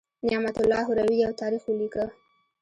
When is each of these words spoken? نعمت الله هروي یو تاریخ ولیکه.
نعمت 0.29 0.55
الله 0.61 0.81
هروي 0.89 1.17
یو 1.23 1.31
تاریخ 1.41 1.61
ولیکه. 1.65 2.05